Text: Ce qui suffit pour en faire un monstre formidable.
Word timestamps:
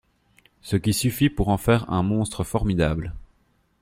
Ce 0.63 0.77
qui 0.77 0.93
suffit 0.93 1.29
pour 1.29 1.49
en 1.49 1.57
faire 1.57 1.87
un 1.91 2.01
monstre 2.01 2.43
formidable. 2.43 3.13